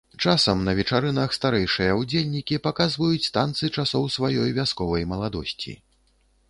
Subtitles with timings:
[0.25, 5.81] Часам на вечарынах старэйшыя ўдзельнікі паказваюць танцы часоў сваёй вясковай маладосці.